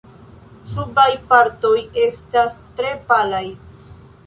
Subaj 0.69 1.05
partoj 1.33 1.75
estas 2.07 2.59
tre 2.81 2.97
palaj. 3.13 3.45